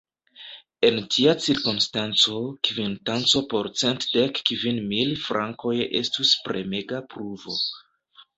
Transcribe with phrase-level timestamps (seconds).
[0.87, 2.37] En tia cirkonstanco,
[2.69, 7.61] kvitanco por cent dek kvin mil frankoj estus premega pruvo.